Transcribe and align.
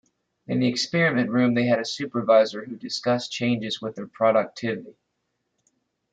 In 0.47 0.59
the 0.59 0.67
experiment 0.67 1.29
room 1.29 1.53
they 1.53 1.67
had 1.67 1.77
a 1.77 1.85
supervisor 1.85 2.65
who 2.65 2.75
discussed 2.75 3.31
changes 3.31 3.79
with 3.83 3.95
their 3.97 4.07
productivity. 4.07 4.95